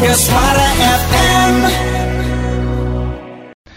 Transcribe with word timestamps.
Tiga 0.00 0.16
Suara 0.16 0.68
FM. 0.96 1.52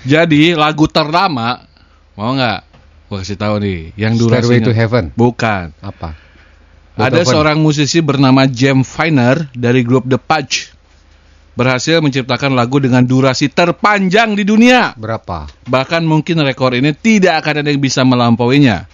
Jadi 0.07 0.55
lagu 0.55 0.87
terlama 0.87 1.67
mau 2.15 2.31
nggak? 2.31 2.59
Gua 3.11 3.19
kasih 3.19 3.35
tahu 3.35 3.59
nih, 3.59 3.91
yang 3.99 4.15
durasinya. 4.15 4.39
Stairway 4.39 4.63
to 4.63 4.71
Heaven. 4.71 5.11
Bukan. 5.19 5.75
Apa? 5.83 6.15
Ada 6.95 7.19
Beethoven. 7.19 7.27
seorang 7.27 7.57
musisi 7.59 7.99
bernama 7.99 8.47
James 8.47 8.87
Finer 8.87 9.51
dari 9.51 9.83
grup 9.83 10.07
The 10.07 10.15
Pudge 10.15 10.71
berhasil 11.59 11.99
menciptakan 11.99 12.55
lagu 12.55 12.79
dengan 12.79 13.03
durasi 13.03 13.51
terpanjang 13.51 14.39
di 14.39 14.47
dunia. 14.47 14.95
Berapa? 14.95 15.51
Bahkan 15.67 16.07
mungkin 16.07 16.39
rekor 16.39 16.71
ini 16.71 16.95
tidak 16.95 17.43
akan 17.43 17.67
ada 17.67 17.69
yang 17.75 17.83
bisa 17.83 18.07
melampauinya. 18.07 18.87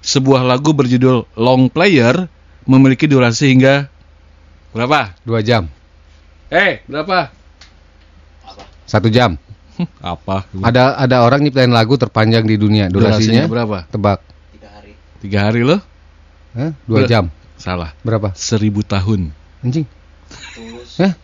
Sebuah 0.00 0.40
lagu 0.40 0.72
berjudul 0.72 1.28
Long 1.36 1.68
Player 1.68 2.24
memiliki 2.64 3.04
durasi 3.04 3.52
hingga 3.52 3.84
berapa? 4.72 5.12
Dua 5.28 5.44
jam. 5.44 5.68
Eh, 6.54 6.86
berapa? 6.86 7.34
Satu 8.86 9.10
jam. 9.10 9.34
Apa? 9.98 10.46
Ada 10.62 10.94
ada 10.94 11.26
orang 11.26 11.42
nyiptain 11.42 11.70
lagu 11.74 11.98
terpanjang 11.98 12.46
di 12.46 12.54
dunia. 12.54 12.86
Durasinya 12.86 13.42
Durasinya, 13.42 13.44
berapa? 13.50 13.78
Tebak. 13.90 14.18
Tiga 15.18 15.50
hari 15.50 15.66
loh? 15.66 15.80
Hah? 16.54 16.70
Dua 16.86 17.02
Ber- 17.02 17.10
jam. 17.10 17.24
Salah. 17.58 17.90
Berapa? 18.06 18.36
Seribu 18.38 18.86
tahun. 18.86 19.34
Anjing. 19.64 19.88
Hah? 21.00 21.16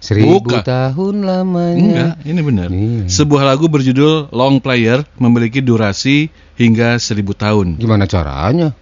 Seribu 0.00 0.40
Bukan. 0.40 0.64
tahun 0.64 1.16
lamanya. 1.26 1.76
Enggak, 1.76 2.14
ini 2.24 2.40
benar. 2.40 2.68
Iya. 2.72 3.04
Sebuah 3.10 3.42
lagu 3.44 3.68
berjudul 3.68 4.32
Long 4.32 4.62
Player 4.62 5.04
memiliki 5.20 5.60
durasi 5.60 6.32
hingga 6.56 6.96
seribu 6.96 7.36
tahun. 7.36 7.76
Gimana 7.76 8.08
caranya? 8.08 8.72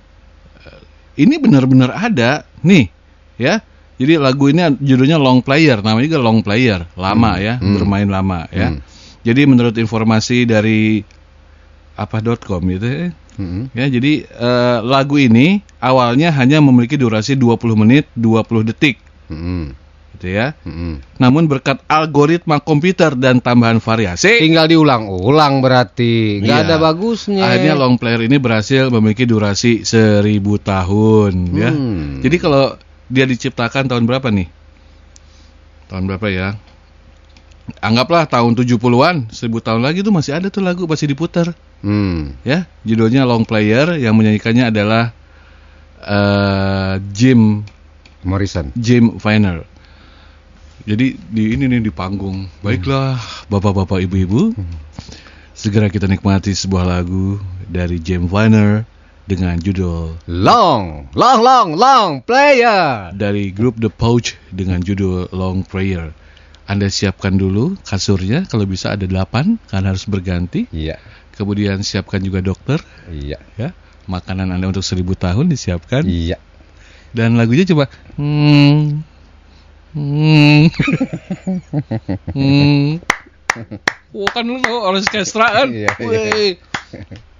Ini 1.18 1.34
benar-benar 1.42 1.90
ada, 1.98 2.46
nih, 2.62 2.86
ya. 3.34 3.58
Jadi 3.98 4.14
lagu 4.14 4.46
ini 4.46 4.62
judulnya 4.78 5.18
Long 5.18 5.42
Player, 5.42 5.82
namanya 5.82 6.06
juga 6.06 6.20
Long 6.22 6.40
Player, 6.46 6.86
lama 6.94 7.34
ya, 7.42 7.58
hmm. 7.58 7.74
bermain 7.74 8.06
lama 8.06 8.46
ya. 8.54 8.70
Hmm. 8.70 8.80
Jadi 9.26 9.42
menurut 9.44 9.74
informasi 9.74 10.46
dari 10.46 11.02
apa.com 11.98 12.62
gitu 12.78 12.86
ya. 12.86 13.08
Mm-mm. 13.38 13.70
Ya, 13.70 13.86
jadi 13.86 14.26
eh, 14.26 14.78
lagu 14.82 15.14
ini 15.14 15.62
awalnya 15.78 16.34
hanya 16.34 16.58
memiliki 16.58 16.98
durasi 16.98 17.38
20 17.38 17.78
menit 17.78 18.10
20 18.18 18.66
detik, 18.66 18.98
Mm-mm. 19.30 19.78
gitu 20.18 20.26
ya. 20.26 20.58
Mm-mm. 20.66 20.98
Namun 21.22 21.46
berkat 21.46 21.78
algoritma 21.86 22.58
komputer 22.58 23.14
dan 23.14 23.38
tambahan 23.38 23.78
variasi, 23.78 24.42
Tinggal 24.42 24.66
diulang-ulang 24.66 25.62
berarti. 25.62 26.42
Nggak 26.42 26.58
Iya. 26.58 26.66
ada 26.66 26.76
bagusnya. 26.82 27.42
Akhirnya 27.46 27.74
long 27.78 27.94
player 27.94 28.26
ini 28.26 28.42
berhasil 28.42 28.90
memiliki 28.90 29.22
durasi 29.22 29.86
seribu 29.86 30.58
tahun 30.58 31.34
ya. 31.54 31.70
Hmm. 31.70 32.18
Jadi 32.18 32.36
kalau 32.42 32.74
dia 33.08 33.24
diciptakan 33.24 33.88
tahun 33.88 34.04
berapa 34.04 34.28
nih? 34.28 34.48
Tahun 35.88 36.04
berapa 36.04 36.26
ya? 36.28 36.48
Anggaplah 37.84 38.24
tahun 38.24 38.56
70-an, 38.56 39.28
1000 39.28 39.66
tahun 39.66 39.80
lagi 39.84 40.00
tuh 40.00 40.12
masih 40.12 40.40
ada 40.40 40.48
tuh 40.48 40.64
lagu 40.64 40.88
masih 40.88 41.08
diputar 41.12 41.52
Hmm. 41.78 42.34
ya. 42.42 42.66
Judulnya 42.82 43.22
Long 43.22 43.46
Player 43.46 44.00
yang 44.02 44.18
menyanyikannya 44.18 44.72
adalah 44.72 45.14
eh, 46.02 46.94
Jim 47.14 47.62
Morrison. 48.26 48.74
Jim 48.74 49.14
Viner. 49.20 49.62
Jadi 50.88 51.20
di 51.20 51.52
ini 51.54 51.68
nih 51.68 51.84
di 51.84 51.92
panggung. 51.92 52.48
Baiklah, 52.64 53.20
bapak-bapak, 53.52 54.00
ibu-ibu, 54.08 54.56
segera 55.52 55.92
kita 55.92 56.08
nikmati 56.08 56.56
sebuah 56.56 56.88
lagu 56.88 57.36
dari 57.68 58.00
Jim 58.00 58.24
Viner 58.26 58.88
dengan 59.28 59.60
judul 59.60 60.16
Long, 60.24 61.12
long, 61.12 61.40
long, 61.44 61.68
long 61.76 62.10
player. 62.24 63.12
dari 63.12 63.52
grup 63.52 63.76
The 63.76 63.92
Pouch 63.92 64.32
dengan 64.48 64.80
judul 64.80 65.28
Long 65.36 65.60
Prayer. 65.68 66.16
Anda 66.64 66.88
siapkan 66.88 67.36
dulu 67.36 67.76
kasurnya, 67.84 68.48
kalau 68.48 68.64
bisa 68.64 68.96
ada 68.96 69.04
8 69.04 69.60
karena 69.68 69.86
harus 69.92 70.08
berganti. 70.08 70.64
Iya, 70.72 70.96
Kemudian 71.36 71.84
siapkan 71.84 72.18
juga 72.24 72.40
dokter, 72.42 72.80
iya, 73.12 73.36
ya. 73.54 73.70
Makanan 74.08 74.48
Anda 74.48 74.72
untuk 74.72 74.82
1000 74.82 75.04
tahun 75.14 75.52
disiapkan. 75.52 76.08
iya. 76.08 76.40
Dan 77.08 77.40
lagunya 77.40 77.64
cuma 77.64 77.88
hmm, 78.20 79.00
hmm, 79.96 80.60
hmm. 82.36 83.00
Wah 84.12 84.28
kan 84.28 84.44
lu 84.44 84.60
orkestra 84.60 85.64
kan? 85.64 85.68
Iya, 85.72 85.88
iya. 86.00 86.04
Weh. 86.04 86.52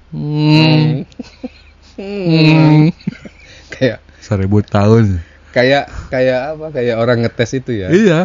Hmm, 0.09 1.05
hmm. 1.99 2.95
Kayak, 3.75 3.99
Seribu 4.23 4.63
tahun. 4.65 5.21
kayak, 5.53 5.91
kayak 6.13 6.41
apa? 6.55 6.67
Kayak 6.71 6.97
orang 7.03 7.19
ngetes 7.25 7.51
itu 7.59 7.73
ya. 7.75 7.89
Iya. 7.91 8.21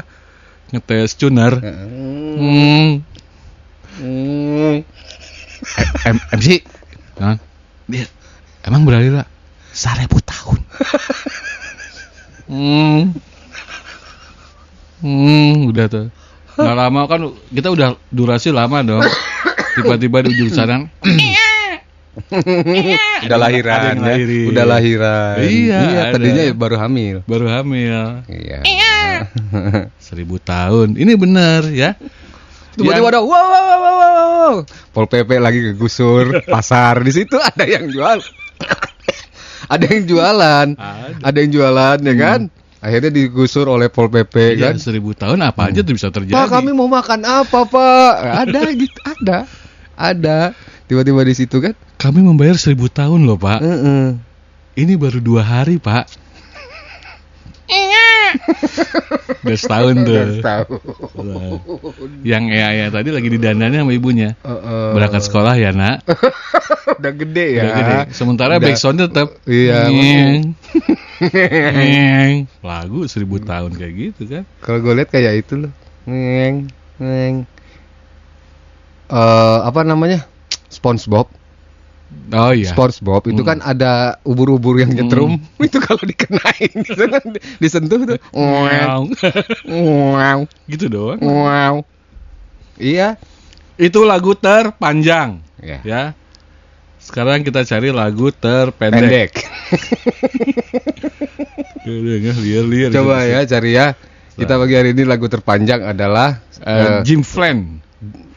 Ngetes 0.73 1.17
cunar. 1.17 1.57
Hmm. 1.59 2.38
Hmm. 2.38 2.89
Hmm. 3.97 4.75
M 6.09 6.17
MC. 6.38 6.66
Kan? 7.17 7.38
Dia 7.89 8.06
emang 8.66 8.85
berani 8.85 9.13
lah. 9.13 9.28
Seribu 9.73 10.22
tahun. 10.22 10.59
hmm. 12.50 13.01
Hmm, 15.03 15.67
udah 15.67 15.85
tuh. 15.91 16.07
Nggak 16.53 16.78
lama 16.78 17.01
kan 17.09 17.22
kita 17.51 17.69
udah 17.73 17.97
durasi 18.13 18.50
lama 18.53 18.79
dong. 18.85 19.03
Tiba-tiba 19.73 20.22
di 20.22 20.38
ujung 20.38 20.53
sana 20.53 20.85
Udah 23.25 23.38
lahiran, 23.41 23.97
ya. 24.06 24.16
Udah 24.50 24.66
lahiran. 24.69 25.35
Iya, 25.41 25.79
ada. 25.81 26.13
tadinya 26.18 26.44
baru 26.53 26.78
hamil. 26.78 27.25
baru 27.25 27.50
hamil. 27.50 28.22
Iya. 28.29 28.62
Seribu 30.07 30.38
tahun. 30.38 30.94
Ini 30.94 31.13
benar 31.18 31.66
ya. 31.73 31.97
Tiba-tiba 32.73 33.07
ada 33.13 33.22
wow, 33.22 33.29
wow, 33.29 33.46
wow, 33.50 33.78
wow, 33.78 33.96
wow. 34.02 34.53
Pol 34.90 35.06
PP 35.06 35.29
lagi 35.38 35.62
kegusur 35.62 36.41
pasar 36.53 37.06
di 37.06 37.13
situ 37.13 37.38
ada 37.38 37.66
yang 37.69 37.85
jual. 37.90 38.18
ada 39.73 39.85
yang 39.85 40.03
jualan. 40.09 40.68
Ada. 40.73 41.22
Ada 41.22 41.38
yang 41.38 41.52
jualan 41.53 41.97
ya 42.02 42.16
kan? 42.18 42.41
Akhirnya 42.84 43.16
digusur 43.16 43.69
oleh 43.72 43.88
Pol 43.88 44.12
PP 44.12 44.59
Ya, 44.59 44.73
kan? 44.73 44.81
seribu 44.81 45.16
tahun 45.16 45.40
apa 45.46 45.72
aja 45.72 45.85
tuh 45.85 45.96
bisa 45.96 46.12
terjadi. 46.12 46.35
Pak 46.35 46.50
kami 46.52 46.75
mau 46.75 46.90
makan 46.90 47.23
apa 47.23 47.63
Pak? 47.63 48.12
Ada 48.44 48.62
gitu, 48.75 49.00
ada, 49.07 49.38
ada. 49.96 50.40
Tiba-tiba 50.94 51.26
di 51.26 51.34
situ 51.34 51.58
kan? 51.58 51.74
Kami 51.98 52.22
membayar 52.22 52.54
seribu 52.54 52.86
tahun 52.86 53.26
loh 53.26 53.34
pak. 53.34 53.66
Heeh. 53.66 54.14
Ini 54.78 54.94
baru 54.94 55.26
dua 55.26 55.42
hari 55.42 55.81
pak. 55.81 56.06
Udah 59.42 59.58
setahun 59.58 60.06
tuh. 60.06 60.38
Tahu. 60.46 60.78
Nah, 61.18 61.58
Yang 62.22 62.44
ya 62.53 62.68
ya 62.78 62.86
tadi 62.94 63.09
lagi 63.09 63.26
didandannya 63.26 63.82
sama 63.82 63.94
ibunya. 63.98 64.38
Heeh. 64.46 64.94
Berangkat 64.94 65.26
sekolah 65.26 65.58
ya 65.58 65.74
nak. 65.74 66.06
Udah 67.02 67.14
gede 67.18 67.46
ya. 67.58 67.66
Udah 67.66 67.74
gede. 67.74 68.14
Sementara 68.14 68.62
Udah. 68.62 68.70
backsound 68.70 69.02
tetap. 69.02 69.34
Iya, 69.50 69.90
Nyeng. 69.90 70.53
Nyeng. 71.74 72.46
Lagu 72.62 73.09
seribu 73.09 73.42
tahun 73.42 73.82
kayak 73.82 73.94
gitu 73.98 74.30
kan. 74.30 74.46
Kalau 74.62 74.78
gue 74.78 74.94
lihat 74.94 75.09
kayak 75.09 75.42
itu 75.42 75.58
loh. 75.58 75.74
Ngeng, 76.06 76.70
ngeng. 77.02 77.50
Eh, 79.09 79.58
apa 79.66 79.82
namanya? 79.82 80.30
SpongeBob. 80.84 81.32
Oh 82.36 82.52
iya. 82.52 82.76
SpongeBob 82.76 83.32
itu 83.32 83.40
Hmm. 83.40 83.50
kan 83.56 83.58
ada 83.64 84.20
ubur-ubur 84.28 84.84
yang 84.84 84.92
nyetrum. 84.92 85.40
Itu 85.64 85.80
kalau 85.80 86.04
dikenain 86.04 86.76
gitu 86.92 87.04
kan 87.08 87.24
disentuh 87.64 88.04
tuh. 88.04 88.20
Wow. 88.36 89.08
Wow. 89.72 90.40
gitu 90.68 90.92
doang. 90.92 91.24
Wow. 91.24 91.88
Iya. 92.76 93.16
Itu 93.80 94.04
lagu 94.04 94.36
terpanjang. 94.36 95.40
Ya. 95.64 95.80
Ya. 95.88 96.04
Sekarang 97.00 97.48
kita 97.48 97.64
cari 97.64 97.96
lagu 97.96 98.30
terpendek. 98.36 99.32
Pendek. 101.84 102.91
Coba 102.91 103.24
ya 103.24 103.40
cari 103.47 103.72
ya. 103.72 103.96
Kita 104.34 104.58
bagi 104.58 104.76
hari 104.76 104.91
ini 104.97 105.03
lagu 105.06 105.29
terpanjang 105.29 105.84
adalah 105.86 106.41
eh, 106.64 107.06
Jim 107.06 107.22
Flan 107.22 107.83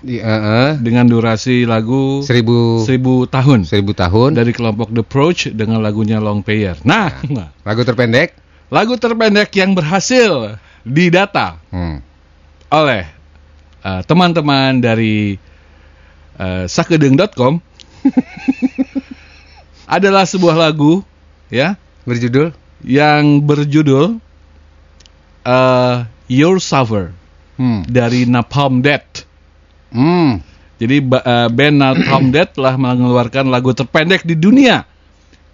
eh, 0.07 0.71
dengan 0.79 1.05
durasi 1.05 1.67
lagu 1.67 2.23
seribu 2.23 2.81
seribu 2.83 3.27
tahun 3.27 3.67
seribu 3.67 3.91
tahun. 3.93 4.39
dari 4.39 4.55
kelompok 4.55 4.95
The 4.95 5.03
Approach 5.03 5.51
dengan 5.51 5.83
lagunya 5.83 6.23
Long 6.23 6.41
Player. 6.41 6.79
Nah, 6.87 7.11
nah, 7.37 7.51
Lagu 7.63 7.83
terpendek. 7.83 8.33
lagu 8.67 8.95
terpendek 8.95 9.51
yang 9.55 9.75
berhasil 9.75 10.59
didata 10.83 11.59
Hmm. 11.71 11.99
oleh 12.71 13.03
eh, 13.83 14.01
teman-teman 14.07 14.79
dari 14.79 15.35
eh, 16.39 16.65
sakedeng.com 16.67 17.59
adalah 19.87 20.23
sebuah 20.23 20.55
lagu 20.57 21.03
ya 21.51 21.75
Berjudul 22.07 22.55
yang 22.87 23.43
berjudul 23.43 24.23
eh, 25.43 25.97
Your 26.31 26.63
Suffer 26.63 27.11
Hmm. 27.57 27.83
dari 27.89 28.29
Napalm 28.29 28.85
Death. 28.85 29.26
Hmm. 29.91 30.43
Jadi 30.77 31.01
eh, 31.01 31.49
band 31.49 31.77
Napalm 31.81 32.29
Death 32.29 32.61
telah 32.61 32.77
mengeluarkan 32.77 33.49
lagu 33.49 33.73
terpendek 33.73 34.29
di 34.29 34.37
dunia 34.37 34.85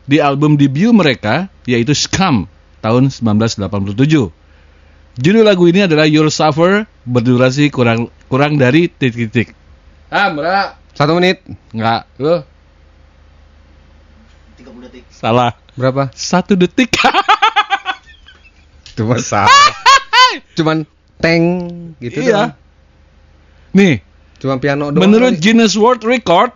di 0.02 0.18
album 0.18 0.58
debut 0.58 0.90
mereka 0.90 1.46
yaitu 1.62 1.94
Scum 1.94 2.50
tahun 2.82 3.08
1987. 3.08 4.34
Judul 5.12 5.44
lagu 5.44 5.68
ini 5.68 5.84
adalah 5.84 6.08
Your 6.08 6.32
Suffer 6.32 6.88
berdurasi 7.04 7.68
kurang 7.68 8.08
kurang 8.26 8.56
dari 8.56 8.88
titik-titik. 8.88 9.52
Ah, 10.08 10.32
Mbak. 10.32 10.96
Satu 10.96 11.12
menit. 11.16 11.44
Enggak. 11.72 12.08
Lu 12.16 12.40
30 14.60 14.84
detik. 14.88 15.04
salah. 15.12 15.52
Berapa? 15.76 16.12
Satu 16.16 16.56
detik. 16.56 16.96
Cuma 18.96 19.16
salah. 19.20 19.48
Cuman 20.56 20.84
teng 21.20 21.44
gitu 22.00 22.20
iya. 22.20 22.28
doang. 22.28 22.52
Nih, 23.72 24.04
Cuma 24.42 24.58
piano 24.58 24.90
doang. 24.90 25.06
menurut 25.06 25.38
kali. 25.38 25.40
Guinness 25.40 25.78
World 25.78 26.02
Record 26.02 26.50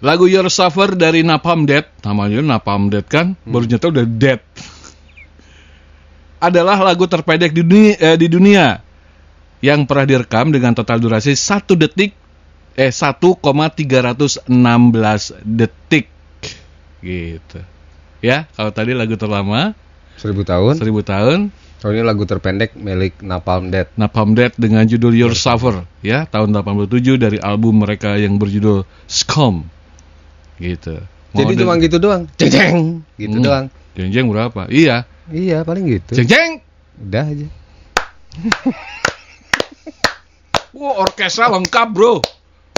lagu 0.00 0.24
Your 0.24 0.48
Suffer 0.48 0.96
dari 0.96 1.20
Napalm 1.20 1.68
Death, 1.68 1.92
namanya 2.00 2.40
Napalm 2.40 2.88
Death 2.88 3.08
kan, 3.08 3.36
baru 3.44 3.68
nyata 3.68 3.92
udah 3.92 4.06
dead. 4.08 4.40
Adalah 6.48 6.80
lagu 6.80 7.04
terpendek 7.04 7.52
di 7.52 7.62
dunia, 7.64 7.94
eh, 8.00 8.16
di 8.16 8.28
dunia 8.28 8.80
yang 9.64 9.88
pernah 9.88 10.04
direkam 10.04 10.52
dengan 10.52 10.76
total 10.76 11.00
durasi 11.00 11.36
1 11.36 11.76
detik 11.76 12.12
eh 12.74 12.92
1,316 12.92 14.48
detik. 15.44 16.08
Gitu. 17.04 17.60
Ya, 18.24 18.48
kalau 18.56 18.72
tadi 18.72 18.96
lagu 18.96 19.20
terlama 19.20 19.76
seribu 20.16 20.44
tahun. 20.44 20.80
1000 20.80 21.04
tahun, 21.04 21.52
Kalau 21.84 21.92
ini 21.92 22.00
lagu 22.00 22.24
terpendek 22.24 22.80
milik 22.80 23.20
Napalm 23.20 23.68
Death. 23.68 23.92
Napalm 24.00 24.32
Death 24.32 24.56
dengan 24.56 24.88
judul 24.88 25.20
Your 25.20 25.36
Suffer 25.36 25.84
ya 26.00 26.24
tahun 26.24 26.56
87 26.56 27.20
dari 27.20 27.36
album 27.36 27.84
mereka 27.84 28.16
yang 28.16 28.40
berjudul 28.40 28.88
Scum 29.04 29.68
gitu. 30.56 30.96
Mau 31.36 31.44
Jadi 31.44 31.52
cuma 31.60 31.76
gitu 31.76 32.00
doang. 32.00 32.24
Ceng 32.40 32.48
ceng. 32.48 32.78
Gitu 33.20 33.36
Hmm. 33.36 33.44
doang. 33.44 33.66
Jeng-jeng 34.00 34.32
berapa? 34.32 34.64
Iya. 34.72 35.04
Iya, 35.28 35.60
paling 35.60 35.84
gitu. 35.84 36.16
Jeng-jeng. 36.16 36.64
Udah 37.04 37.24
aja. 37.28 37.46
Wah, 40.80 41.04
orkestra 41.04 41.52
lengkap, 41.52 41.88
Bro. 41.92 42.24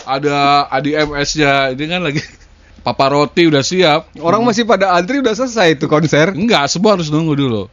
Ada 0.02 0.66
Adi 0.66 0.98
MS-nya. 0.98 1.78
Ini 1.78 1.84
kan 1.86 2.00
lagi 2.10 2.26
Papa 2.86 3.14
Roti 3.14 3.46
udah 3.46 3.62
siap. 3.62 4.18
Orang 4.18 4.42
masih 4.42 4.66
pada 4.66 4.98
antri 4.98 5.22
udah 5.22 5.30
selesai 5.30 5.78
itu 5.78 5.86
konser. 5.86 6.34
Enggak, 6.34 6.66
semua 6.66 6.98
harus 6.98 7.06
nunggu 7.06 7.38
dulu. 7.38 7.70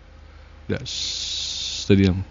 Stadium. 0.81 2.25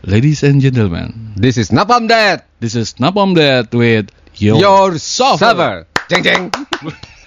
Ladies 0.00 0.40
and 0.42 0.60
gentlemen, 0.60 1.34
This 1.36 1.58
is 1.58 1.68
Napalm 1.68 2.08
Death. 2.08 2.44
this 2.58 2.72
is 2.74 2.94
Napalm 2.96 3.34
Death 3.36 3.68
with 3.74 4.08
Your, 4.36 4.56
Your 4.56 4.96
Suffer. 4.96 5.44
Suffer. 5.44 5.74
Ceng 6.08 6.22
ceng. 6.24 6.44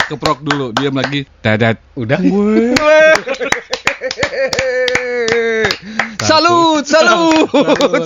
Keprok 0.04 0.44
dulu, 0.44 0.74
diam 0.74 0.98
lagi. 0.98 1.24
Dadat. 1.40 1.78
Udah. 1.96 2.20
salut, 6.22 6.84
salut, 6.84 7.48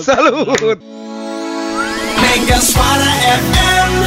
salut. 0.04 0.78
Mega 2.18 2.58
Suara 2.60 3.12
FM 3.34 3.97